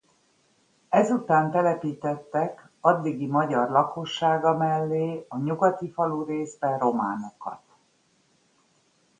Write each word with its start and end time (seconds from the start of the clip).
Ezután 0.89 1.51
telepítettek 1.51 2.69
addigi 2.79 3.25
magyar 3.27 3.69
lakossága 3.69 4.57
mellé 4.57 5.25
a 5.29 5.37
nyugati 5.37 5.91
falurészbe 5.91 6.77
románokat. 6.77 7.61